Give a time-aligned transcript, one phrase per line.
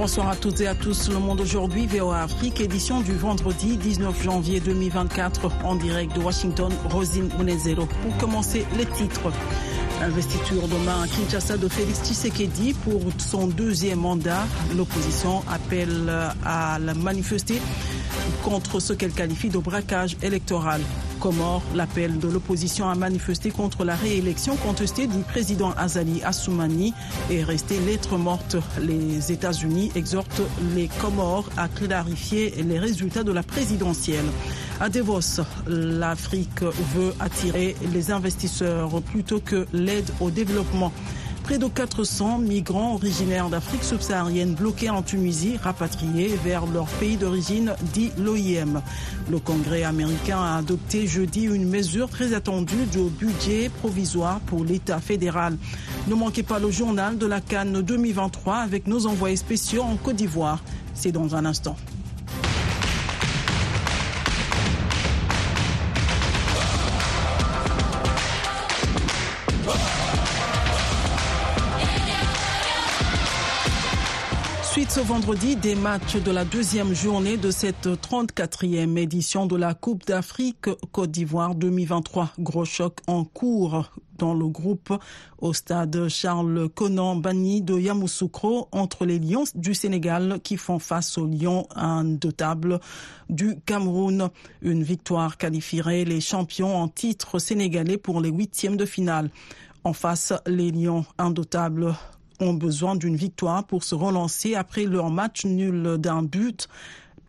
[0.00, 1.10] Bonsoir à toutes et à tous.
[1.10, 6.72] Le monde aujourd'hui, VOA Afrique, édition du vendredi 19 janvier 2024 en direct de Washington,
[6.88, 7.84] Rosine Munezero.
[7.84, 9.30] Pour commencer, les titres.
[10.00, 14.46] Investiture demain à Kinshasa de Félix Tshisekedi pour son deuxième mandat.
[14.74, 16.10] L'opposition appelle
[16.46, 17.60] à la manifester
[18.42, 20.80] contre ce qu'elle qualifie de braquage électoral.
[21.20, 26.94] Comore, l'appel de l'opposition à manifester contre la réélection contestée du président Azali Assoumani
[27.30, 28.56] est resté lettre morte.
[28.80, 30.40] Les États-Unis exhortent
[30.74, 34.24] les Comores à clarifier les résultats de la présidentielle.
[34.80, 40.90] À Davos, l'Afrique veut attirer les investisseurs plutôt que l'aide au développement.
[41.50, 47.74] Près de 400 migrants originaires d'Afrique subsaharienne bloqués en Tunisie, rapatriés vers leur pays d'origine,
[47.92, 48.80] dit l'OIM.
[49.28, 55.00] Le Congrès américain a adopté jeudi une mesure très attendue de budget provisoire pour l'État
[55.00, 55.56] fédéral.
[56.06, 60.14] Ne manquez pas le journal de la Cannes 2023 avec nos envoyés spéciaux en Côte
[60.14, 60.62] d'Ivoire.
[60.94, 61.74] C'est dans un instant.
[74.90, 80.04] Ce vendredi des matchs de la deuxième journée de cette 34e édition de la Coupe
[80.04, 82.32] d'Afrique Côte d'Ivoire 2023.
[82.40, 84.92] Gros choc en cours dans le groupe
[85.38, 91.18] au stade Charles Conan Bani de Yamoussoukro entre les Lions du Sénégal qui font face
[91.18, 92.80] aux Lions indotables
[93.28, 94.28] du Cameroun.
[94.60, 99.30] Une victoire qualifierait les champions en titre sénégalais pour les huitièmes de finale.
[99.84, 101.94] En face, les Lions indotables
[102.40, 106.68] ont besoin d'une victoire pour se relancer après leur match nul d'un but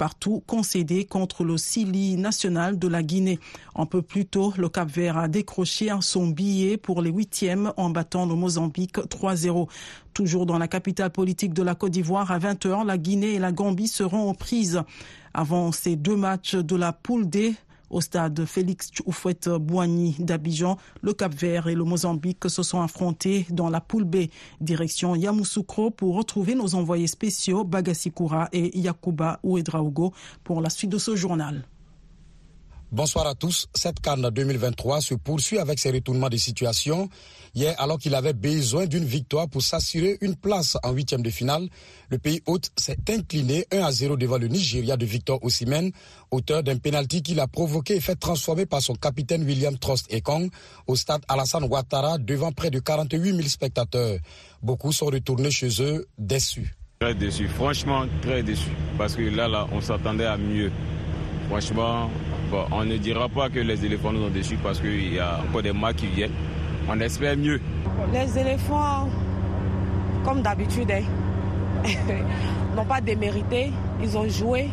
[0.01, 3.39] partout concédé contre le Sili national de la Guinée.
[3.75, 7.91] Un peu plus tôt, le Cap Vert a décroché son billet pour les huitièmes en
[7.91, 9.69] battant le Mozambique 3-0.
[10.15, 13.51] Toujours dans la capitale politique de la Côte d'Ivoire, à 20h, la Guinée et la
[13.51, 14.81] Gambie seront aux prises.
[15.35, 17.53] Avant ces deux matchs de la poule D,
[17.91, 23.81] au stade Félix Oufouette-Boigny d'Abidjan, le Cap-Vert et le Mozambique se sont affrontés dans la
[23.81, 24.27] poule B,
[24.59, 30.13] direction Yamoussoukro pour retrouver nos envoyés spéciaux Bagasikura et Yakuba Ouedraogo
[30.43, 31.63] pour la suite de ce journal.
[32.93, 33.69] Bonsoir à tous.
[33.73, 37.07] Cette canne 2023 se poursuit avec ses retournements de situation.
[37.55, 41.69] Hier, alors qu'il avait besoin d'une victoire pour s'assurer une place en huitième de finale,
[42.09, 45.93] le pays hôte s'est incliné 1 à 0 devant le Nigeria de Victor Osimhen,
[46.31, 50.49] auteur d'un pénalty qu'il a provoqué et fait transformer par son capitaine William Trost Ekong
[50.85, 54.19] au stade Alassane Ouattara devant près de 48 000 spectateurs.
[54.61, 56.75] Beaucoup sont retournés chez eux déçus.
[56.99, 60.73] Très déçu, franchement très déçu, parce que là, on s'attendait à mieux.
[61.47, 62.09] Franchement,
[62.51, 65.39] bon, on ne dira pas que les éléphants nous ont déçus parce qu'il y a
[65.39, 66.33] encore des mois qui viennent.
[66.89, 67.59] On espère mieux.
[68.13, 69.09] Les éléphants,
[70.25, 71.03] comme d'habitude, hein,
[72.75, 73.71] n'ont pas démérité.
[74.03, 74.69] Ils ont joué.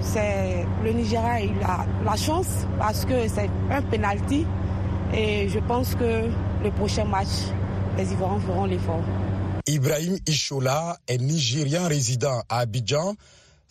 [0.00, 4.46] C'est le Nigeria a eu la, la chance parce que c'est un penalty.
[5.14, 6.24] Et je pense que
[6.64, 7.28] le prochain match,
[7.96, 9.02] les Ivoiriens feront l'effort.
[9.66, 13.14] Ibrahim Ishola est nigérien résident à Abidjan.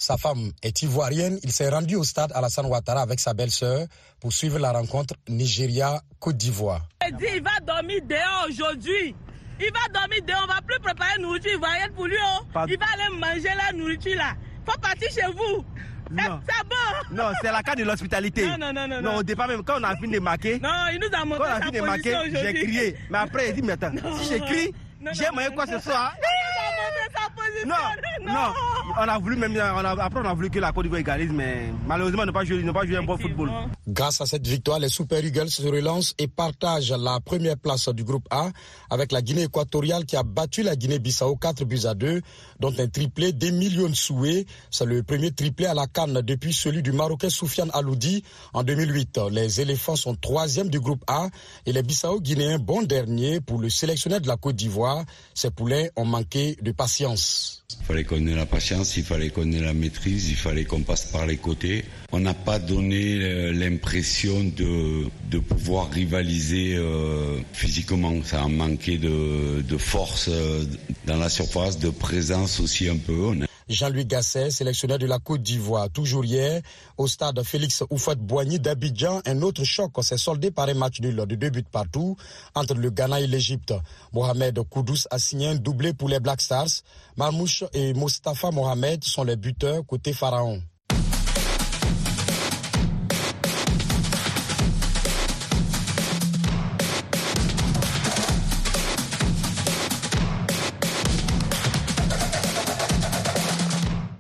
[0.01, 1.37] Sa femme est ivoirienne.
[1.43, 3.85] Il s'est rendu au stade Alassane Ouattara avec sa belle-sœur
[4.21, 6.87] pour suivre la rencontre Nigeria-Côte d'Ivoire.
[7.05, 9.13] Il dit il va dormir dehors aujourd'hui.
[9.59, 10.45] Il va dormir dehors.
[10.45, 12.15] On va plus préparer la nourriture ivoirienne pour lui.
[12.23, 12.59] Oh.
[12.69, 14.35] Il va aller manger la nourriture là.
[14.65, 15.65] Faut partir chez vous.
[16.11, 16.39] Non.
[16.47, 17.15] C'est bon.
[17.15, 18.47] Non, c'est la carte de l'hospitalité.
[18.47, 19.01] Non, non, non, non.
[19.01, 21.43] Non, au départ même, quand on a fini de marquer, Non, il nous a montré
[21.43, 22.95] quand on a fini de marquer, j'ai crié.
[23.09, 23.91] Mais après, il dit, mais attends,
[24.23, 25.73] si j'ai crié, Non, j'ai non, moyen non, quoi non.
[25.77, 26.15] ce soir?
[26.17, 27.67] Il nous a montré sa position.
[27.67, 28.53] Non, non,
[28.97, 31.31] on a voulu même, on a- après on a voulu que la Côte d'Ivoire égalise,
[31.31, 33.51] mais malheureusement, ils n'ont pas joué, ils pas joué un bon football.
[33.87, 38.03] Grâce à cette victoire, les Super Eagles se relancent et partagent la première place du
[38.03, 38.49] groupe A
[38.89, 42.21] avec la Guinée équatoriale qui a battu la Guinée-Bissau 4 buts à 2,
[42.59, 44.47] dont un triplé des millions de souhaits.
[44.71, 48.23] C'est le premier triplé à la Cannes depuis celui du Marocain Soufiane Aloudi
[48.53, 49.19] en 2008.
[49.31, 51.27] Les éléphants sont troisième du groupe A
[51.65, 55.03] et les Bissau-Guinéens bon dernier pour le sélectionneur de la Côte d'Ivoire.
[55.33, 57.58] Ces poulets ont manqué de patience.
[57.71, 60.81] Il fallait qu'on ait la patience, il fallait qu'on ait la maîtrise, il fallait qu'on
[60.81, 61.85] passe par les côtés.
[62.11, 68.13] On n'a pas donné euh, l'impression de, de pouvoir rivaliser euh, physiquement.
[68.23, 70.65] Ça a manqué de, de force euh,
[71.05, 73.33] dans la surface, de présence aussi un peu.
[73.69, 75.89] Jean-Louis Gasset, sélectionneur de la Côte d'Ivoire.
[75.91, 76.61] Toujours hier,
[76.97, 81.35] au stade Félix Oufouette-Boigny d'Abidjan, un autre choc s'est soldé par un match nul de
[81.35, 82.17] deux buts partout
[82.55, 83.73] entre le Ghana et l'Égypte.
[84.11, 86.81] Mohamed Koudous a signé un doublé pour les Black Stars.
[87.15, 90.61] Marmouche et Mostafa Mohamed sont les buteurs côté Pharaon.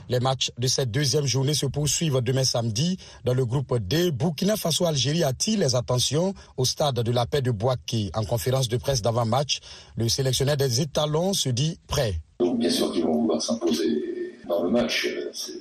[0.09, 4.09] Les matchs de cette deuxième journée se poursuivent demain samedi dans le groupe D.
[4.11, 8.09] Burkina Faso-Algérie attire les attentions au stade de la paix de Boaké.
[8.15, 9.59] En conférence de presse d'avant-match,
[9.95, 12.15] le sélectionneur des étalons se dit prêt.
[12.39, 15.07] bien sûr qu'ils vont vouloir s'imposer dans le match,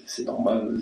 [0.07, 0.81] c'est normal.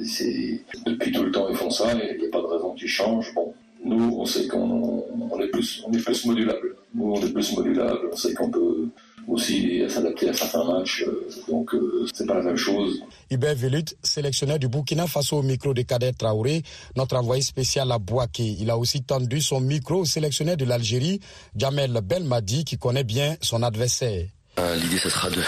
[0.87, 3.35] Depuis tout le temps, ils font ça il n'y a pas de raison qu'ils changent.
[3.35, 3.53] Bon,
[3.85, 5.05] nous, on sait qu'on
[5.41, 6.77] est, plus, est plus modulable.
[6.95, 8.11] Nous, on est plus modulable.
[8.13, 8.89] On sait qu'on peut
[9.29, 11.05] aussi s'adapter à certains matchs.
[11.07, 13.01] Euh, donc, euh, c'est pas la même chose.
[13.31, 16.63] Hubert Velut, sélectionneur du Burkina Faso au micro de Kader Traoré,
[16.97, 18.45] notre envoyé spécial à Boaké.
[18.45, 21.21] Il a aussi tendu son micro au sélectionneur de l'Algérie,
[21.57, 24.27] Jamel Belmadi, qui connaît bien son adversaire.
[24.59, 25.43] Euh, l'idée, ce sera de,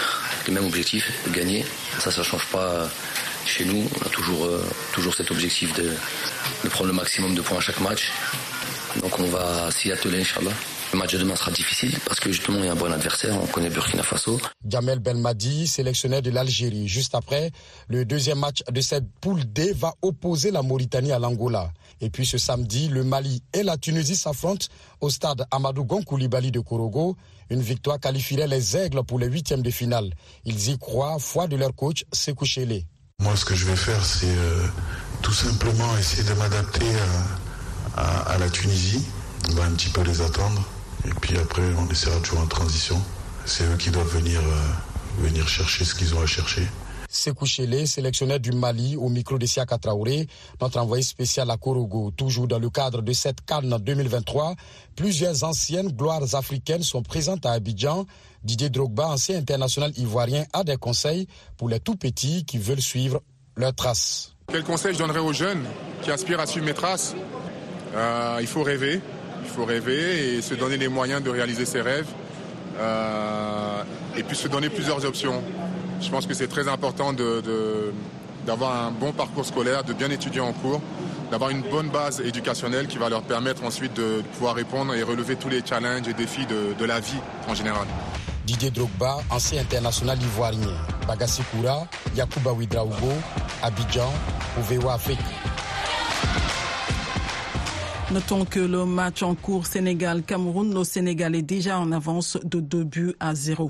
[0.47, 1.65] le même objectif, de gagner.
[1.99, 2.87] Ça, ça ne change pas
[3.45, 3.83] chez nous.
[3.99, 4.47] On a toujours,
[4.93, 5.89] toujours cet objectif de,
[6.63, 8.11] de prendre le maximum de points à chaque match.
[9.01, 10.51] Donc on va s'y atteler, Inch'Allah.
[10.91, 13.37] Le match de demain sera difficile parce que justement il y a un bon adversaire,
[13.39, 14.39] on connaît Burkina Faso.
[14.67, 16.87] Jamel Belmadi, sélectionneur de l'Algérie.
[16.87, 17.51] Juste après,
[17.89, 21.71] le deuxième match de cette poule D va opposer la Mauritanie à l'Angola.
[22.01, 24.65] Et puis ce samedi, le Mali et la Tunisie s'affrontent
[24.99, 27.15] au stade Amadou Gonkoulibaly de Korogo.
[27.51, 30.11] Une victoire qualifierait les Aigles pour les huitièmes de finale.
[30.45, 32.45] Ils y croient, foi de leur coach Sekou
[33.19, 34.65] Moi, ce que je vais faire, c'est euh,
[35.21, 36.87] tout simplement essayer de m'adapter
[37.95, 39.05] à la Tunisie.
[39.51, 40.63] On va un petit peu les attendre.
[41.05, 43.01] Et puis après, on essaiera toujours en transition.
[43.45, 46.67] C'est eux qui doivent venir, euh, venir chercher ce qu'ils ont à chercher.
[47.11, 50.27] Sekou Chele, sélectionneur du Mali au micro de Siaka Traoré,
[50.61, 52.11] notre envoyé spécial à Korogo.
[52.11, 54.53] Toujours dans le cadre de cette Cannes 2023,
[54.95, 58.05] plusieurs anciennes gloires africaines sont présentes à Abidjan.
[58.43, 63.21] Didier Drogba, ancien international ivoirien, a des conseils pour les tout petits qui veulent suivre
[63.55, 64.35] leurs traces.
[64.51, 65.65] Quel conseil je donnerais aux jeunes
[66.03, 67.15] qui aspirent à suivre mes traces?
[67.95, 69.01] Euh, Il faut rêver,
[69.65, 72.07] rêver et se donner les moyens de réaliser ses rêves.
[72.79, 73.83] Euh,
[74.15, 75.41] et puis se donner plusieurs options.
[76.01, 77.13] Je pense que c'est très important
[78.45, 80.81] d'avoir un bon parcours scolaire, de bien étudier en cours,
[81.31, 85.35] d'avoir une bonne base éducationnelle qui va leur permettre ensuite de pouvoir répondre et relever
[85.35, 87.87] tous les challenges et défis de, la vie en général.
[88.45, 90.73] Didier Drogba, ancien international ivoirien.
[91.07, 91.85] Bagassi Koura,
[92.15, 93.13] Yacouba Ouidraougo,
[93.61, 94.11] Abidjan,
[94.57, 95.19] Ouvewa Afrique.
[98.11, 102.83] Notons que le match en cours Sénégal-Cameroun, le Sénégal est déjà en avance de 2
[102.83, 103.69] buts à 0.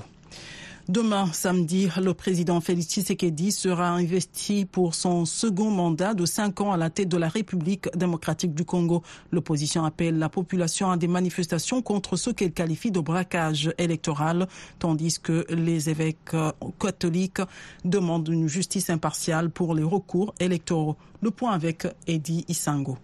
[0.88, 6.72] Demain, samedi, le président Félix Tshisekedi sera investi pour son second mandat de cinq ans
[6.72, 9.02] à la tête de la République démocratique du Congo.
[9.30, 14.48] L'opposition appelle la population à des manifestations contre ce qu'elle qualifie de braquage électoral,
[14.78, 16.34] tandis que les évêques
[16.80, 17.42] catholiques
[17.84, 20.96] demandent une justice impartiale pour les recours électoraux.
[21.20, 22.96] Le point avec Eddie Isango.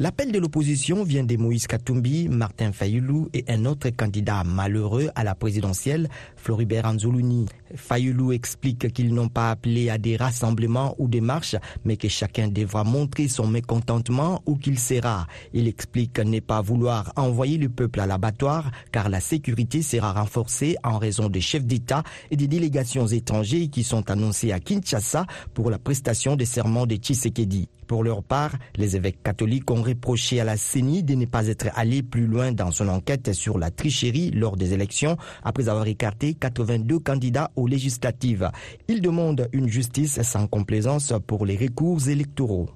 [0.00, 5.22] L'appel de l'opposition vient de Moïse Katumbi, Martin Fayoulou et un autre candidat malheureux à
[5.22, 7.46] la présidentielle, Floribert Anzoulouni.
[7.76, 12.48] Fayoulou explique qu'ils n'ont pas appelé à des rassemblements ou des marches, mais que chacun
[12.48, 15.26] devra montrer son mécontentement ou qu'il sera.
[15.52, 20.76] Il explique ne pas vouloir envoyer le peuple à l'abattoir car la sécurité sera renforcée
[20.82, 25.70] en raison des chefs d'État et des délégations étrangères qui sont annoncées à Kinshasa pour
[25.70, 27.68] la prestation des serments de Tshisekedi.
[27.86, 31.66] Pour leur part, les évêques catholiques ont reproché à la CENI de ne pas être
[31.74, 36.34] allé plus loin dans son enquête sur la tricherie lors des élections après avoir écarté
[36.34, 38.50] 82 candidats législatives.
[38.88, 42.70] Ils demandent une justice sans complaisance pour les recours électoraux.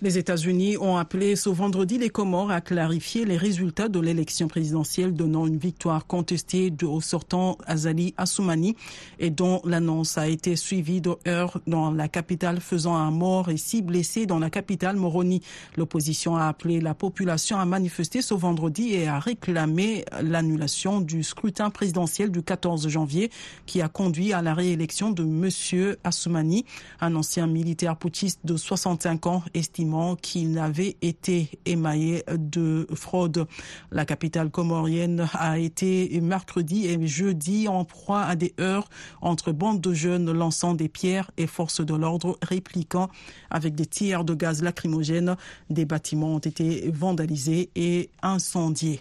[0.00, 5.12] Les États-Unis ont appelé ce vendredi les Comores à clarifier les résultats de l'élection présidentielle
[5.12, 8.76] donnant une victoire contestée au sortant Azali Assoumani
[9.18, 13.56] et dont l'annonce a été suivie de heurts dans la capitale faisant un mort et
[13.56, 15.42] six blessés dans la capitale Moroni.
[15.76, 21.70] L'opposition a appelé la population à manifester ce vendredi et à réclamer l'annulation du scrutin
[21.70, 23.32] présidentiel du 14 janvier
[23.66, 25.96] qui a conduit à la réélection de M.
[26.04, 26.64] Assoumani,
[27.00, 29.87] un ancien militaire putschiste de 65 ans estimé
[30.20, 33.46] qu'il avait été émaillé de fraude.
[33.90, 38.88] La capitale comorienne a été mercredi et jeudi en proie à des heurts
[39.20, 43.08] entre bandes de jeunes lançant des pierres et forces de l'ordre répliquant
[43.50, 45.36] avec des tirs de gaz lacrymogène.
[45.70, 49.00] Des bâtiments ont été vandalisés et incendiés.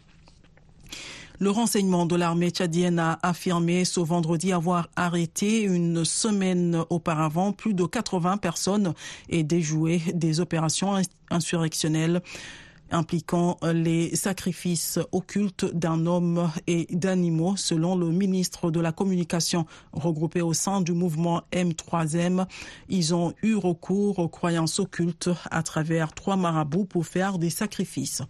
[1.40, 7.76] Le renseignement de l'armée tchadienne a affirmé ce vendredi avoir arrêté une semaine auparavant plus
[7.76, 8.96] de 80 personnes
[9.30, 12.24] et déjoué des opérations insurrectionnelles
[12.90, 20.42] impliquant les sacrifices occultes d'un homme et d'animaux, selon le ministre de la Communication regroupé
[20.42, 22.48] au sein du mouvement M3M.
[22.90, 28.24] Ils ont eu recours aux croyances occultes à travers trois marabouts pour faire des sacrifices.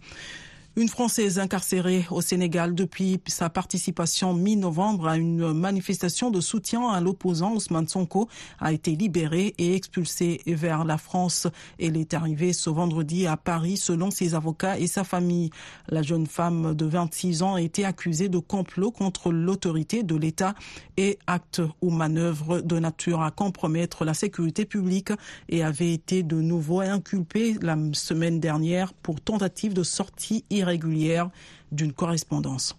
[0.76, 7.00] Une Française incarcérée au Sénégal depuis sa participation mi-novembre à une manifestation de soutien à
[7.00, 8.28] l'opposant Ousmane Sonko
[8.60, 11.48] a été libérée et expulsée vers la France.
[11.80, 15.50] Elle est arrivée ce vendredi à Paris selon ses avocats et sa famille.
[15.88, 20.54] La jeune femme de 26 ans a été accusée de complot contre l'autorité de l'État
[20.96, 25.10] et actes ou manœuvres de nature à compromettre la sécurité publique
[25.48, 31.30] et avait été de nouveau inculpée la semaine dernière pour tentative de sortie irrégulière régulière
[31.72, 32.76] d'une correspondance.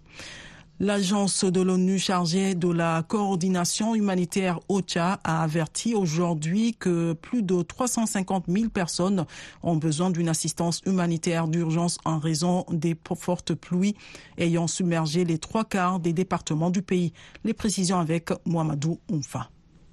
[0.82, 7.60] L'agence de l'ONU chargée de la coordination humanitaire OCHA a averti aujourd'hui que plus de
[7.60, 9.26] 350 000 personnes
[9.62, 13.94] ont besoin d'une assistance humanitaire d'urgence en raison des fortes pluies
[14.38, 17.12] ayant submergé les trois quarts des départements du pays.
[17.44, 19.50] Les précisions avec Mohamedou Oumfa.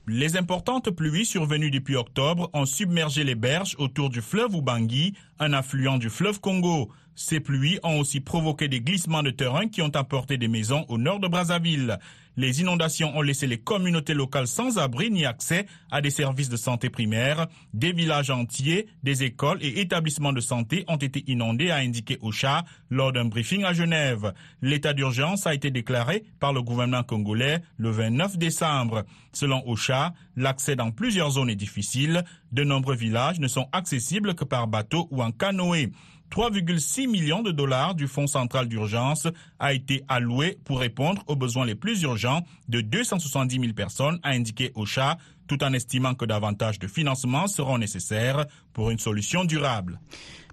[0.07, 5.51] Les importantes pluies survenues depuis octobre ont submergé les berges autour du fleuve Ubangi, un
[5.51, 6.89] affluent du fleuve Congo.
[7.19, 10.99] Ces pluies ont aussi provoqué des glissements de terrain qui ont apporté des maisons au
[10.99, 11.97] nord de Brazzaville.
[12.39, 16.57] Les inondations ont laissé les communautés locales sans abri ni accès à des services de
[16.57, 17.47] santé primaires.
[17.73, 22.65] Des villages entiers, des écoles et établissements de santé ont été inondés, a indiqué OCHA
[22.91, 24.35] lors d'un briefing à Genève.
[24.61, 29.05] L'état d'urgence a été déclaré par le gouvernement congolais le 29 décembre.
[29.33, 32.23] Selon OCHA, l'accès dans plusieurs zones est difficile.
[32.51, 35.89] De nombreux villages ne sont accessibles que par bateau ou en canoë.
[36.31, 39.27] 3,6 millions de dollars du Fonds central d'urgence
[39.59, 44.29] a été alloué pour répondre aux besoins les plus urgents de 270 000 personnes, a
[44.29, 45.17] indiqué OCHA,
[45.47, 49.99] tout en estimant que davantage de financements seront nécessaires pour une solution durable.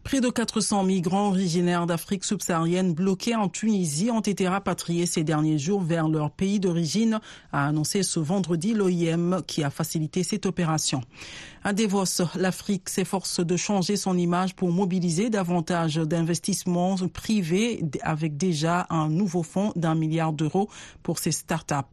[0.05, 5.59] Près de 400 migrants originaires d'Afrique subsaharienne bloqués en Tunisie ont été rapatriés ces derniers
[5.59, 7.21] jours vers leur pays d'origine,
[7.53, 11.01] a annoncé ce vendredi l'OIM qui a facilité cette opération.
[11.65, 18.87] À Davos, l'Afrique s'efforce de changer son image pour mobiliser davantage d'investissements privés avec déjà
[18.91, 20.69] un nouveau fonds d'un milliard d'euros
[21.03, 21.87] pour ses start-up.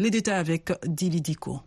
[0.00, 1.60] Les détails avec Dili Diko.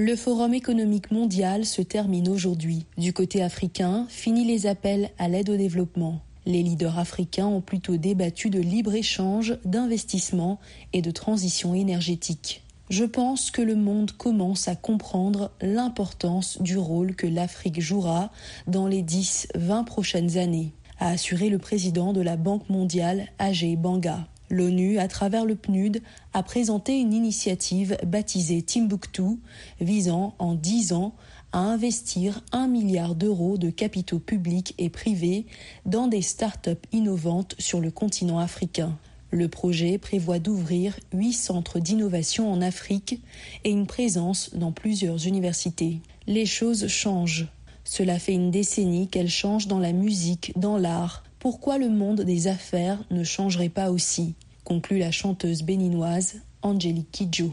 [0.00, 2.86] Le Forum économique mondial se termine aujourd'hui.
[2.98, 6.20] Du côté africain, fini les appels à l'aide au développement.
[6.46, 10.60] Les leaders africains ont plutôt débattu de libre-échange, d'investissement
[10.92, 12.62] et de transition énergétique.
[12.90, 18.30] Je pense que le monde commence à comprendre l'importance du rôle que l'Afrique jouera
[18.68, 24.28] dans les 10-20 prochaines années, a assuré le président de la Banque mondiale, Ajay Banga.
[24.50, 26.02] L'ONU, à travers le PNUD,
[26.32, 29.38] a présenté une initiative baptisée Timbuktu,
[29.80, 31.14] visant en dix ans
[31.52, 35.46] à investir un milliard d'euros de capitaux publics et privés
[35.86, 38.96] dans des start-up innovantes sur le continent africain.
[39.30, 43.20] Le projet prévoit d'ouvrir huit centres d'innovation en Afrique
[43.64, 46.00] et une présence dans plusieurs universités.
[46.26, 47.48] Les choses changent.
[47.84, 52.48] Cela fait une décennie qu'elles changent dans la musique, dans l'art, pourquoi le monde des
[52.48, 57.52] affaires ne changerait pas aussi conclut la chanteuse béninoise Angélique Kidjo.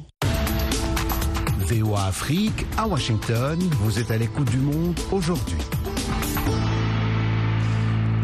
[1.59, 5.57] VOA Afrique à Washington, vous êtes à l'écoute du monde aujourd'hui.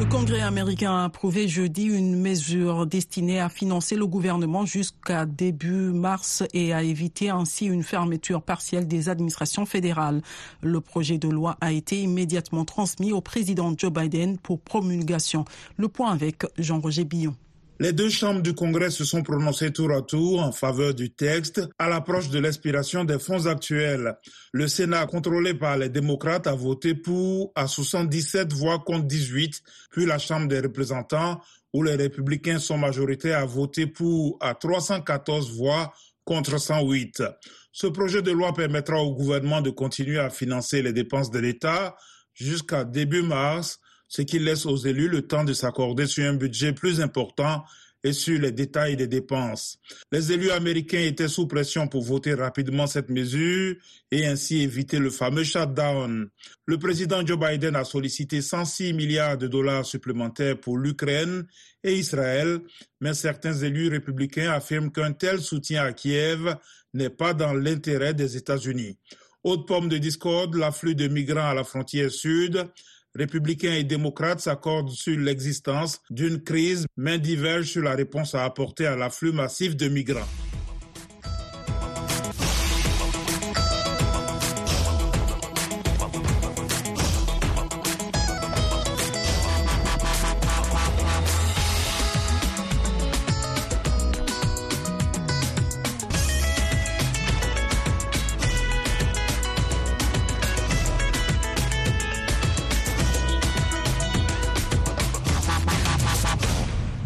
[0.02, 5.92] Le Congrès américain a approuvé jeudi une mesure destinée à financer le gouvernement jusqu'à début
[5.92, 10.24] mars et à éviter ainsi une fermeture partielle des administrations fédérales.
[10.64, 15.46] Le projet de loi a été immédiatement transmis au président Joe Biden pour promulgation.
[15.78, 17.36] Le point avec Jean-Roger Billon.
[17.82, 21.68] Les deux chambres du Congrès se sont prononcées tour à tour en faveur du texte
[21.80, 24.20] à l'approche de l'expiration des fonds actuels.
[24.52, 30.06] Le Sénat, contrôlé par les démocrates, a voté pour à 77 voix contre 18, puis
[30.06, 31.42] la Chambre des représentants,
[31.74, 35.92] où les républicains sont majoritaires, a voté pour à 314 voix
[36.24, 37.24] contre 108.
[37.72, 41.96] Ce projet de loi permettra au gouvernement de continuer à financer les dépenses de l'État
[42.36, 43.80] jusqu'à début mars
[44.12, 47.64] ce qui laisse aux élus le temps de s'accorder sur un budget plus important
[48.04, 49.80] et sur les détails des dépenses.
[50.12, 53.76] Les élus américains étaient sous pression pour voter rapidement cette mesure
[54.12, 56.28] et ainsi éviter le fameux shutdown.
[56.66, 61.46] Le président Joe Biden a sollicité 106 milliards de dollars supplémentaires pour l'Ukraine
[61.82, 62.60] et Israël,
[63.00, 66.58] mais certains élus républicains affirment qu'un tel soutien à Kiev
[66.94, 68.98] n'est pas dans l'intérêt des États-Unis.
[69.44, 72.68] Autre pomme de discorde, l'afflux de migrants à la frontière sud
[73.16, 78.86] républicains et démocrates s'accordent sur l'existence d'une crise, mais divergent sur la réponse à apporter
[78.86, 80.28] à l'afflux massif de migrants.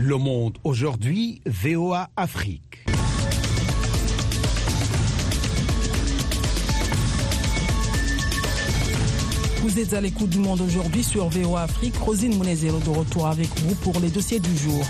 [0.07, 2.85] Le Monde aujourd'hui, VOA Afrique.
[9.61, 11.95] Vous êtes à l'écoute du monde aujourd'hui sur VOA Afrique.
[11.95, 14.85] Rosine Mounezero de retour avec vous pour les dossiers du jour.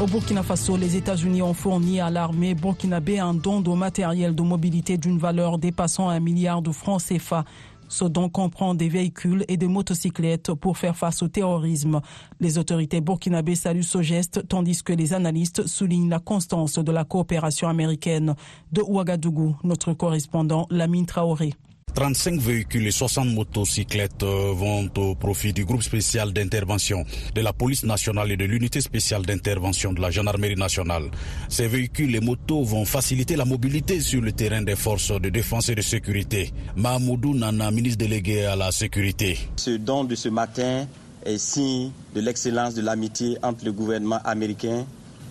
[0.00, 4.42] Au Burkina Faso, les États-Unis ont fourni à l'armée burkinabé un don de matériel de
[4.42, 7.44] mobilité d'une valeur dépassant un milliard de francs CFA.
[7.88, 12.00] Ce don comprend des véhicules et des motocyclettes pour faire face au terrorisme.
[12.40, 17.04] Les autorités burkinabées saluent ce geste, tandis que les analystes soulignent la constance de la
[17.04, 18.34] coopération américaine.
[18.72, 21.54] De Ouagadougou, notre correspondant Lamine Traoré.
[21.94, 27.52] 35 véhicules et 60 motocyclettes euh, vont au profit du groupe spécial d'intervention de la
[27.52, 31.04] police nationale et de l'unité spéciale d'intervention de la gendarmerie nationale.
[31.48, 35.68] Ces véhicules et motos vont faciliter la mobilité sur le terrain des forces de défense
[35.68, 36.52] et de sécurité.
[36.74, 39.38] Mahmoudou Nana, ministre délégué à la sécurité.
[39.56, 40.86] Ce don de ce matin
[41.24, 44.84] est signe de l'excellence de l'amitié entre le gouvernement américain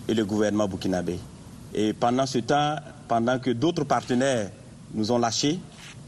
[0.08, 1.18] et le gouvernement burkinabé.
[1.74, 4.50] Et pendant ce temps, pendant que d'autres partenaires
[4.94, 5.58] nous ont lâchés,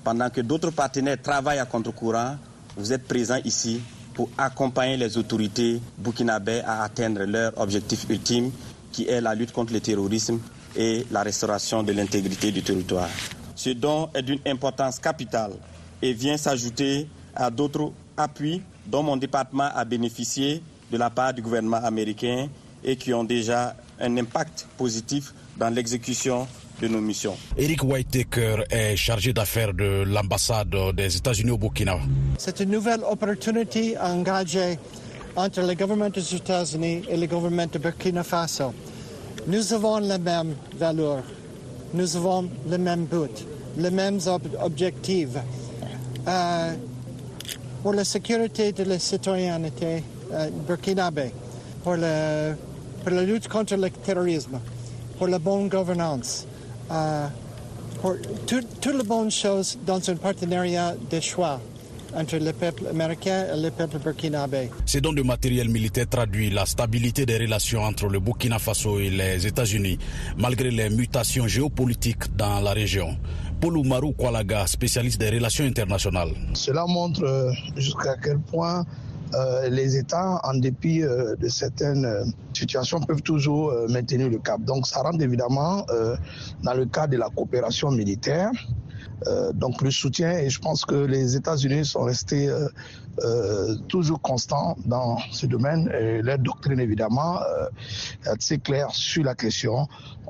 [0.06, 2.36] pendant que d'autres partenaires travaillent à contre-courant,
[2.76, 3.80] vous êtes présents ici
[4.14, 8.52] pour accompagner les autorités burkinabées à atteindre leur objectif ultime,
[8.92, 10.38] qui est la lutte contre le terrorisme
[10.76, 13.08] et la restauration de l'intégrité du territoire.
[13.56, 15.54] Ce don est d'une importance capitale
[16.00, 21.42] et vient s'ajouter à d'autres appuis dont mon département a bénéficié de la part du
[21.42, 22.46] gouvernement américain
[22.84, 26.46] et qui ont déjà un impact positif dans l'exécution
[26.80, 27.37] de nos missions.
[27.56, 31.99] Eric Whitaker est chargé d'affaires de l'ambassade des États-Unis au Burkina.
[32.38, 34.78] C'est une nouvelle opportunité à engager
[35.37, 38.73] entre le gouvernement des États-Unis et le gouvernement de Burkina Faso.
[39.47, 41.23] Nous avons les mêmes valeurs,
[41.95, 45.37] nous avons le même but, les mêmes ob objectifs.
[46.26, 46.75] Euh,
[47.83, 50.02] pour la sécurité de la citoyenneté
[50.33, 51.30] euh, burkinabé,
[51.85, 52.54] pour, le,
[53.04, 54.58] pour la lutte contre le terrorisme,
[55.19, 56.47] pour la bonne gouvernance,
[56.90, 57.26] euh,
[58.00, 61.60] pour toutes les bonnes choses dans un partenariat de choix
[62.14, 64.70] entre le peuple américain et le peuple burkinabé.
[64.86, 69.10] Ces dons de matériel militaire traduit la stabilité des relations entre le Burkina Faso et
[69.10, 69.99] les États-Unis,
[70.38, 73.16] malgré les mutations géopolitiques dans la région.
[73.60, 76.30] Paul Oumarou Kwalaga, spécialiste des relations internationales.
[76.54, 78.84] Cela montre euh, jusqu'à quel point
[79.34, 84.39] euh, les États, en dépit euh, de certaines euh, situations, peuvent toujours euh, maintenir le
[84.39, 84.60] cap.
[84.62, 86.17] Donc ça rentre évidemment euh,
[86.62, 88.50] dans le cadre de la coopération militaire.
[89.54, 92.50] Donc le soutien, et je pense que les États-Unis sont restés
[93.88, 95.90] toujours constants dans ce domaine.
[95.98, 97.38] Et leur doctrine, évidemment,
[98.24, 99.86] est assez claire sur la question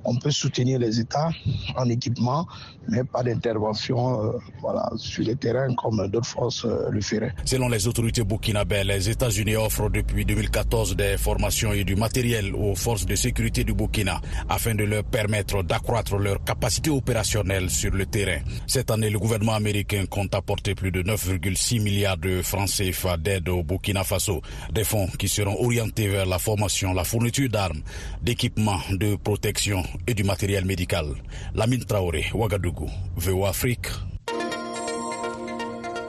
[0.07, 1.31] on peut soutenir les États
[1.77, 2.47] en équipement,
[2.89, 7.35] mais pas d'intervention euh, sur le terrain comme d'autres forces euh, le feraient.
[7.45, 12.75] Selon les autorités burkinabées, les États-Unis offrent depuis 2014 des formations et du matériel aux
[12.75, 18.07] forces de sécurité du Burkina afin de leur permettre d'accroître leur capacité opérationnelle sur le
[18.07, 18.39] terrain.
[18.67, 23.49] Cette année, le gouvernement américain compte apporter plus de 9,6 milliards de francs CFA d'aide
[23.49, 27.81] au Burkina Faso, des fonds qui seront orientés vers la formation, la fourniture d'armes,
[28.23, 31.07] d'équipements de protection et du matériel médical.
[31.55, 33.89] Lamine Traoré, Ouagadougou, VOA Afrique.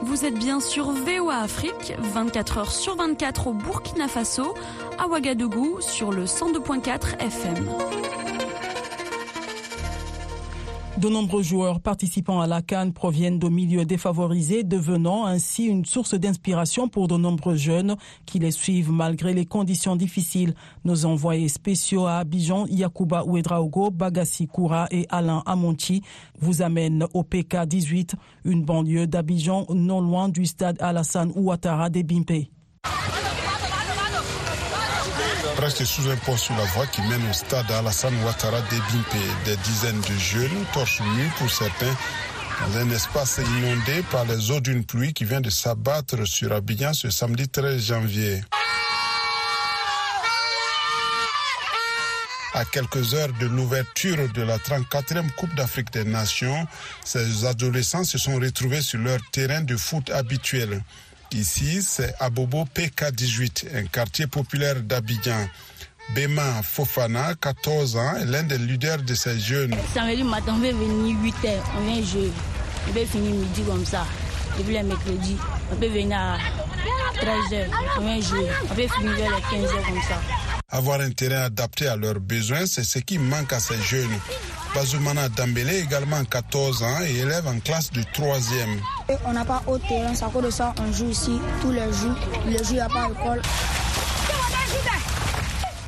[0.02, 4.54] Vous êtes bien sur VOA Afrique, 24 heures sur 24 au Burkina Faso,
[4.98, 8.27] à Ouagadougou sur le 102.4 FM.
[10.98, 16.14] De nombreux joueurs participant à la Cannes proviennent de milieux défavorisés, devenant ainsi une source
[16.14, 17.94] d'inspiration pour de nombreux jeunes
[18.26, 20.54] qui les suivent malgré les conditions difficiles.
[20.84, 26.02] Nos envoyés spéciaux à Abidjan, Yakuba Ouedraogo, Bagassi Koura et Alain Amonti
[26.40, 32.02] vous amènent au PK 18, une banlieue d'Abidjan non loin du stade Alassane Ouattara des
[32.02, 32.48] Bimpe.
[35.68, 39.44] Presque sous un pont sur la voie qui mène au stade Alassane Ouattara d'Ebimpe.
[39.44, 41.94] Des dizaines de jeunes, torches nus pour certains,
[42.62, 46.94] dans un espace inondé par les eaux d'une pluie qui vient de s'abattre sur Abidjan
[46.94, 48.40] ce samedi 13 janvier.
[52.54, 56.66] À quelques heures de l'ouverture de la 34e Coupe d'Afrique des Nations,
[57.04, 60.82] ces adolescents se sont retrouvés sur leur terrain de foot habituel.
[61.32, 65.48] Ici, c'est Abobo PK18, un quartier populaire d'Abidjan.
[66.14, 69.74] Bema Fofana, 14 ans, est l'un des leaders de ces jeunes.
[69.92, 72.32] Samedi matin, on va venir 8 h, on vient jouer.
[72.88, 74.06] On va finir midi comme ça.
[74.58, 75.36] Et puis le mercredi,
[75.70, 76.38] on peut venir à
[77.20, 77.66] 13 h,
[77.98, 78.48] on vient jouer.
[78.70, 80.20] On peut finir vers les 15 h comme ça.
[80.70, 84.18] Avoir un terrain adapté à leurs besoins, c'est ce qui manque à ces jeunes.
[84.74, 88.78] Bazoumana Dambélé, également 14 ans et élève en classe de 3e.
[89.24, 91.90] On n'a pas haut terrain, c'est à cause de ça on joue ici tous les
[91.92, 92.14] jours.
[92.46, 93.42] Les jours, il n'y a pas d'école.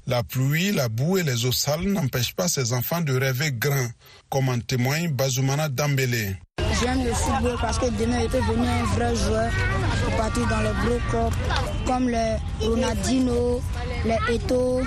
[0.07, 3.89] La pluie, la boue et les eaux sales n'empêchent pas ces enfants de rêver grand,
[4.29, 6.37] comme en témoigne Bazoumana Dambélé.
[6.81, 9.51] J'aime le football parce que demain, je peux devenir un vrai joueur
[10.05, 11.35] pour partir dans les gros clubs
[11.87, 13.61] comme les Ronaldinho,
[14.05, 14.81] les Eto,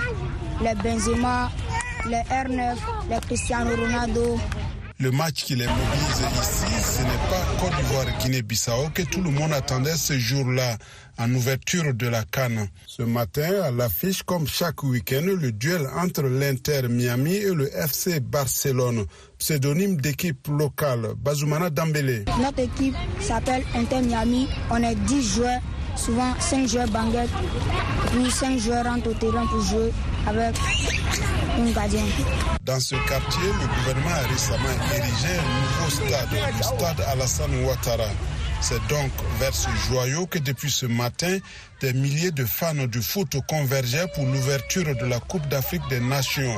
[0.62, 1.52] les Benzema,
[2.10, 2.76] les R9,
[3.10, 4.40] les Cristiano Ronaldo.
[5.00, 9.52] Le match qui les mobilise ici, ce n'est pas Côte d'Ivoire-Guinée-Bissau que tout le monde
[9.52, 10.78] attendait ce jour-là,
[11.18, 12.68] en ouverture de la Cannes.
[12.88, 18.20] Ce matin, à l'affiche, comme chaque week-end, le duel entre l'Inter Miami et le FC
[18.20, 19.06] Barcelone,
[19.40, 22.26] pseudonyme d'équipe locale, Bazoumana Dambélé.
[22.42, 24.48] Notre équipe s'appelle Inter Miami.
[24.70, 25.62] On est 10 joueurs,
[25.96, 27.30] souvent 5 joueurs banguettes,
[28.12, 29.92] puis 5 joueurs rentrent au terrain pour jouer
[30.28, 30.56] avec
[32.64, 38.08] Dans ce quartier, le gouvernement a récemment érigé un nouveau stade, le stade Alassane Ouattara.
[38.62, 41.38] C'est donc vers ce joyau que depuis ce matin,
[41.82, 46.58] des milliers de fans du foot convergeaient pour l'ouverture de la Coupe d'Afrique des Nations.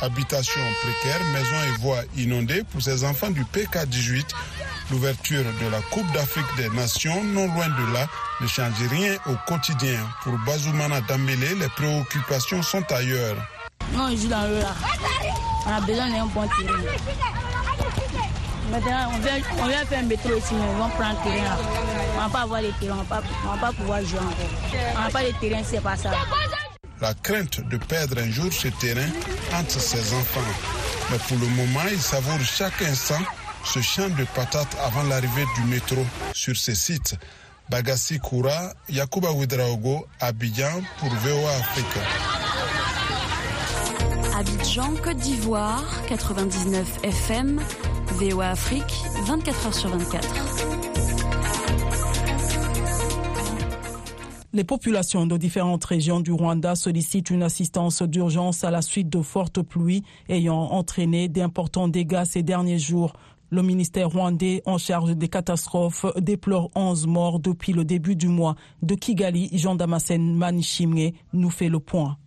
[0.00, 4.24] Habitations précaires, maisons et voies inondées pour ces enfants du PK18.
[4.90, 8.06] L'ouverture de la Coupe d'Afrique des Nations, non loin de là,
[8.40, 9.98] ne change rien au quotidien.
[10.24, 13.36] Pour Bazoumana Dambélé, les préoccupations sont ailleurs.
[13.92, 14.74] Non, je joue dans le là.
[15.66, 16.78] On a besoin d'un bon terrain.
[18.70, 21.58] Maintenant, on vient, on vient faire un métro ici, mais on va prendre terrain là.
[22.16, 23.14] On va pas avoir les terrains, on
[23.48, 24.96] on va pas pouvoir jouer encore.
[24.96, 26.10] On n'a pas les terrains, c'est pas ça.
[27.00, 29.08] La crainte de perdre un jour ce terrain
[29.54, 30.40] entre ses enfants.
[31.10, 33.20] Mais pour le moment, il savoure chaque instant
[33.64, 37.16] ce champ de patates avant l'arrivée du métro sur ces sites.
[37.68, 42.35] Bagassi Koura, Yakuba Ouedraogo, Abidjan pour VOA Afrique.
[44.78, 47.60] Abidjan, Côte d'Ivoire, 99 FM,
[48.18, 50.28] VOA Afrique, 24 heures sur 24.
[54.52, 59.22] Les populations de différentes régions du Rwanda sollicitent une assistance d'urgence à la suite de
[59.22, 63.14] fortes pluies ayant entraîné d'importants dégâts ces derniers jours.
[63.50, 68.56] Le ministère rwandais en charge des catastrophes déplore 11 morts depuis le début du mois.
[68.82, 72.18] De Kigali, Jean Damasen Manishimwe nous fait le point.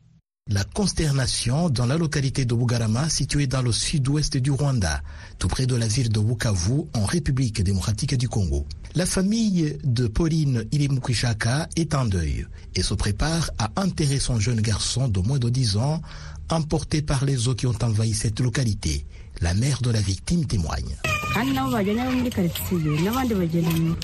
[0.51, 5.01] La consternation dans la localité de Bugarama, située dans le sud-ouest du Rwanda,
[5.38, 8.65] tout près de la ville de Bukavu, en République démocratique du Congo.
[8.95, 14.59] La famille de Pauline Ilimukwishaka est en deuil et se prépare à enterrer son jeune
[14.59, 16.01] garçon de moins de 10 ans,
[16.49, 19.05] emporté par les eaux qui ont envahi cette localité.
[19.41, 20.95] La mère de la victime témoigne.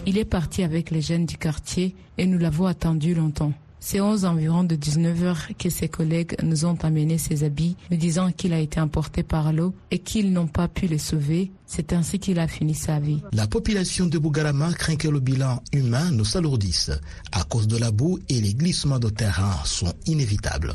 [0.05, 3.51] Il est parti avec les jeunes du quartier et nous l'avons attendu longtemps.
[3.87, 7.97] C'est aux environs de 19 heures que ses collègues nous ont amené ses habits, nous
[7.97, 11.51] disant qu'il a été emporté par l'eau et qu'ils n'ont pas pu le sauver.
[11.67, 13.21] C'est ainsi qu'il a fini sa vie.
[13.31, 16.89] La population de Bugarama craint que le bilan humain ne s'alourdisse
[17.31, 20.73] à cause de la boue et les glissements de terrain sont inévitables.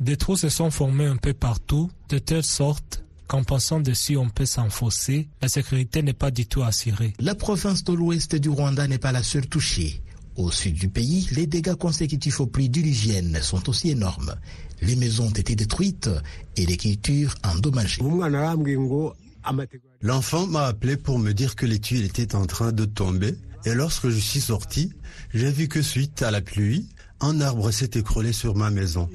[0.00, 4.28] Des trous se sont formés un peu partout, de telle sorte qu'en passant dessus on
[4.28, 7.12] peut s'enfoncer, la sécurité n'est pas du tout assurée.
[7.20, 10.00] La province de l'ouest du Rwanda n'est pas la seule touchée.
[10.36, 14.34] Au sud du pays, les dégâts consécutifs aux pluies diluviennes sont aussi énormes.
[14.82, 16.10] Les maisons ont été détruites
[16.56, 18.02] et les cultures endommagées.
[20.02, 23.74] L'enfant m'a appelé pour me dire que les tuiles étaient en train de tomber et
[23.74, 24.92] lorsque je suis sorti,
[25.32, 26.88] j'ai vu que suite à la pluie,
[27.20, 29.08] un arbre s'est écroulé sur ma maison.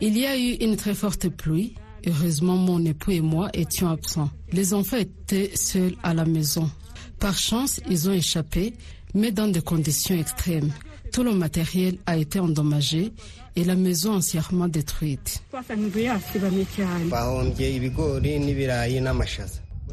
[0.00, 1.74] Il y a eu une très forte pluie.
[2.06, 4.30] Heureusement, mon époux et moi étions absents.
[4.52, 6.70] Les enfants étaient seuls à la maison.
[7.18, 8.74] Par chance, ils ont échappé,
[9.14, 10.70] mais dans des conditions extrêmes.
[11.12, 13.12] Tout le matériel a été endommagé
[13.56, 15.42] et la maison entièrement détruite.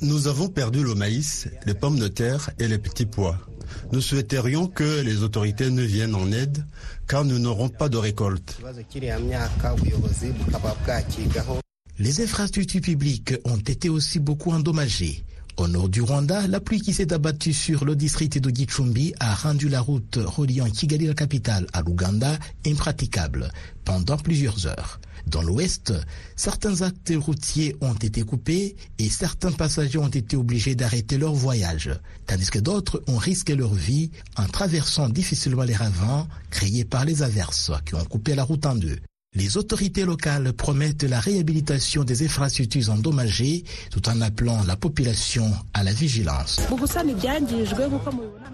[0.02, 3.38] Nous avons perdu le maïs, les pommes de terre et les petits pois.
[3.92, 6.64] Nous souhaiterions que les autorités nous viennent en aide
[7.08, 8.60] car nous n'aurons pas de récolte.
[11.98, 15.24] Les infrastructures publiques ont été aussi beaucoup endommagées.
[15.58, 19.34] Au nord du Rwanda, la pluie qui s'est abattue sur le district de Gicumbi a
[19.34, 23.50] rendu la route reliant Kigali, la capitale, à l'Ouganda impraticable
[23.86, 25.00] pendant plusieurs heures.
[25.28, 25.94] Dans l'ouest,
[26.36, 31.90] certains actes routiers ont été coupés et certains passagers ont été obligés d'arrêter leur voyage,
[32.28, 37.24] tandis que d'autres ont risqué leur vie en traversant difficilement les ravins créés par les
[37.24, 39.00] averses qui ont coupé la route en deux.
[39.36, 45.84] Les autorités locales promettent la réhabilitation des infrastructures endommagées tout en appelant la population à
[45.84, 46.62] la vigilance.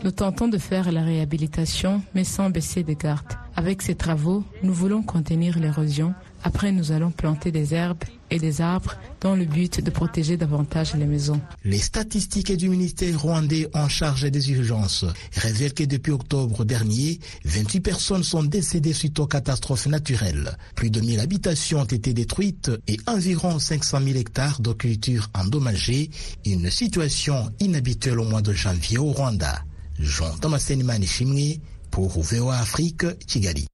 [0.04, 3.28] Nous tentons de faire la réhabilitation, mais sans baisser de garde.
[3.56, 8.62] Avec ces travaux, nous voulons contenir l'érosion, Après, nous allons planter des herbes et des
[8.62, 11.40] arbres dans le but de protéger davantage les maisons.
[11.64, 17.80] Les statistiques du ministère rwandais en charge des urgences révèlent que depuis octobre dernier, 28
[17.82, 20.58] personnes sont décédées suite aux catastrophes naturelles.
[20.76, 26.10] Plus de 1000 habitations ont été détruites et environ 500 000 hectares de cultures endommagées,
[26.46, 29.62] une situation inhabituelle au mois de janvier au Rwanda.
[30.00, 31.60] Jean Thomasen Manishimwe
[31.92, 33.71] pour VOA Afrique, Kigali.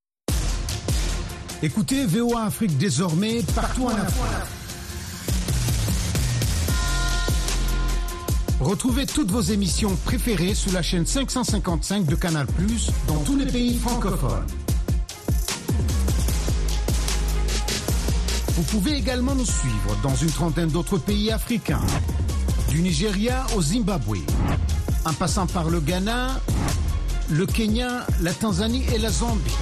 [1.64, 4.22] Écoutez VOA Afrique désormais partout en Afrique.
[8.60, 12.46] Retrouvez toutes vos émissions préférées sur la chaîne 555 de Canal+,
[13.08, 14.46] dans tous les pays francophones.
[18.56, 21.82] Vous pouvez également nous suivre dans une trentaine d'autres pays africains,
[22.70, 24.20] du Nigeria au Zimbabwe,
[25.06, 26.40] en passant par le Ghana,
[27.32, 29.58] le Kenya, la Tanzanie et la Zambie.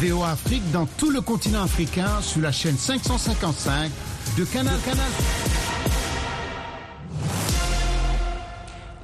[0.00, 3.90] VOA Afrique dans tout le continent africain sur la chaîne 555
[4.38, 5.49] de Canal Canal.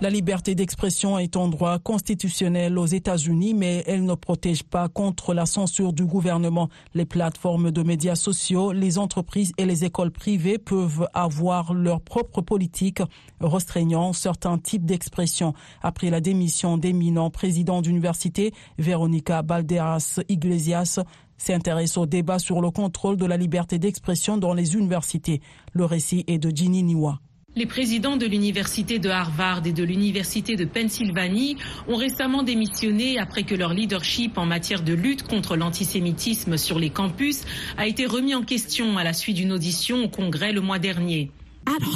[0.03, 5.33] La liberté d'expression est un droit constitutionnel aux États-Unis, mais elle ne protège pas contre
[5.33, 6.69] la censure du gouvernement.
[6.93, 12.43] Les plateformes de médias sociaux, les entreprises et les écoles privées peuvent avoir leur propre
[12.43, 13.01] politique
[13.41, 15.55] restreignant certains types d'expression.
[15.83, 21.01] Après la démission d'éminent président d'université, Veronica Balderas Iglesias
[21.39, 25.41] s'intéresse au débat sur le contrôle de la liberté d'expression dans les universités.
[25.73, 27.19] Le récit est de Ginny Niwa.
[27.59, 31.57] Les présidents de l'université de Harvard et de l'université de Pennsylvanie
[31.89, 36.91] ont récemment démissionné après que leur leadership en matière de lutte contre l'antisémitisme sur les
[36.91, 37.45] campus
[37.79, 41.31] a été remis en question à la suite d'une audition au Congrès le mois dernier.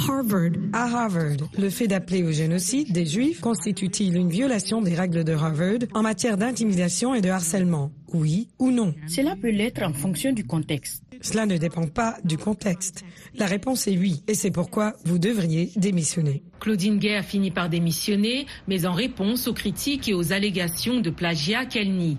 [0.09, 0.49] Harvard.
[0.73, 5.33] À Harvard, le fait d'appeler au génocide des Juifs constitue-t-il une violation des règles de
[5.33, 7.91] Harvard en matière d'intimidation et de harcèlement?
[8.11, 8.95] Oui ou non?
[9.07, 11.03] Cela peut l'être en fonction du contexte.
[11.21, 13.03] Cela ne dépend pas du contexte.
[13.35, 16.43] La réponse est oui, et c'est pourquoi vous devriez démissionner.
[16.59, 21.09] Claudine Gay a fini par démissionner, mais en réponse aux critiques et aux allégations de
[21.09, 22.17] plagiat qu'elle nie.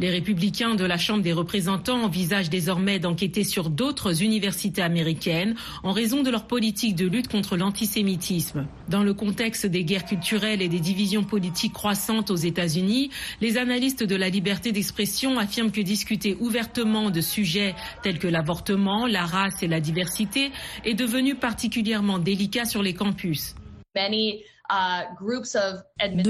[0.00, 5.92] Les républicains de la Chambre des représentants envisagent désormais d'enquêter sur d'autres universités américaines en
[5.92, 8.66] raison de leur politique de lutte contre l'antisémitisme.
[8.88, 14.02] Dans le contexte des guerres culturelles et des divisions politiques croissantes aux États-Unis, les analystes
[14.02, 19.62] de la liberté d'expression affirment que discuter ouvertement de sujets tels que l'avortement, la race
[19.62, 20.52] et la diversité
[20.84, 23.54] est devenu particulièrement délicat sur les campus.
[23.94, 24.50] De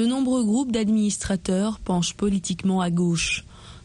[0.07, 3.45] nombreux groupes d'administrateurs penchent politiquement à gauche.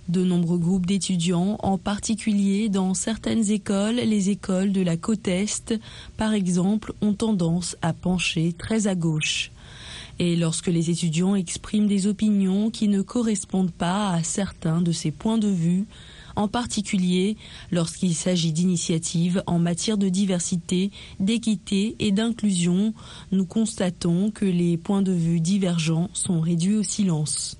[0.10, 5.74] De nombreux groupes d'étudiants, en particulier dans certaines écoles, les écoles de la côte Est,
[6.16, 9.50] par exemple, ont tendance à pencher très à gauche.
[10.20, 15.10] Et lorsque les étudiants expriment des opinions qui ne correspondent pas à certains de ces
[15.10, 15.88] points de vue,
[16.36, 17.38] en particulier
[17.72, 22.94] lorsqu'il s'agit d'initiatives en matière de diversité, d'équité et d'inclusion.
[23.32, 27.60] Nous constatons que les points de vue divergents sont réduits au silence.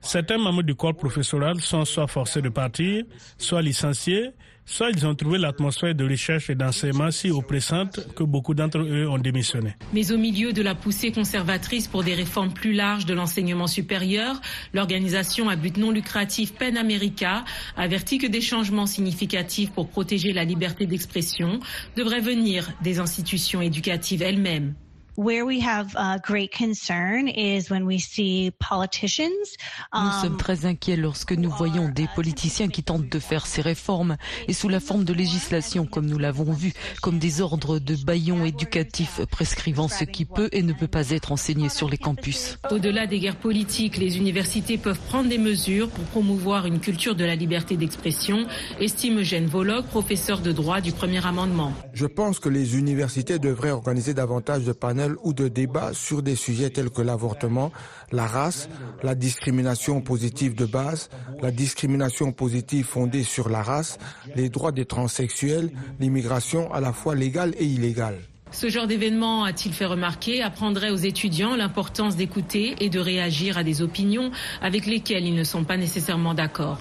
[0.00, 3.04] Certains membres du corps professoral sont soit forcés de partir,
[3.38, 4.30] soit licenciés,
[4.66, 9.08] soit ils ont trouvé l'atmosphère de recherche et d'enseignement si oppressante que beaucoup d'entre eux
[9.08, 9.74] ont démissionné.
[9.92, 14.40] Mais au milieu de la poussée conservatrice pour des réformes plus larges de l'enseignement supérieur,
[14.72, 17.44] l'organisation à but non lucratif PEN America
[17.76, 21.60] avertit que des changements significatifs pour protéger la liberté d'expression
[21.96, 24.74] devraient venir des institutions éducatives elles-mêmes.
[25.16, 29.30] Where we have uh, great concern is when we see politicians.
[29.94, 34.16] Nous sommes très inquiets lorsque nous voyons des politiciens qui tentent de faire ces réformes
[34.48, 38.44] et sous la forme de législation, comme nous l'avons vu, comme des ordres de baillons
[38.44, 42.58] éducatifs prescrivant ce qui peut et ne peut pas être enseigné sur les campus.
[42.72, 47.24] Au-delà des guerres politiques, les universités peuvent prendre des mesures pour promouvoir une culture de
[47.24, 48.46] la liberté d'expression,
[48.80, 51.72] estime Eugène Voloc, professeur de droit du premier amendement.
[51.92, 56.36] Je pense que les universités devraient organiser davantage de panels ou de débats sur des
[56.36, 57.72] sujets tels que l'avortement,
[58.12, 58.68] la race,
[59.02, 61.10] la discrimination positive de base,
[61.42, 63.98] la discrimination positive fondée sur la race,
[64.36, 68.18] les droits des transsexuels, l'immigration à la fois légale et illégale.
[68.50, 73.64] Ce genre d'événement, a-t-il fait remarquer, apprendrait aux étudiants l'importance d'écouter et de réagir à
[73.64, 74.30] des opinions
[74.62, 76.78] avec lesquelles ils ne sont pas nécessairement d'accord.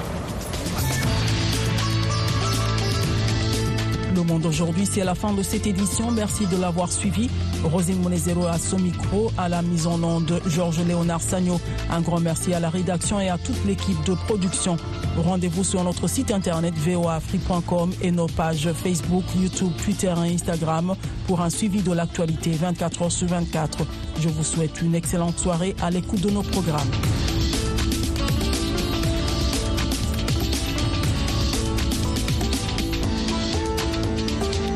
[4.24, 6.12] Monde aujourd'hui, c'est la fin de cette édition.
[6.12, 7.30] Merci de l'avoir suivi.
[7.64, 11.60] Rosine Monezero à son micro, à la mise en onde Georges Léonard Sagno.
[11.92, 14.78] Un grand merci à la rédaction et à toute l'équipe de production.
[15.18, 20.96] Rendez-vous sur notre site internet voafrique.com et nos pages Facebook, YouTube, Twitter et Instagram
[21.28, 23.80] pour un suivi de l'actualité 24 heures sur 24.
[24.20, 26.90] Je vous souhaite une excellente soirée à l'écoute de nos programmes.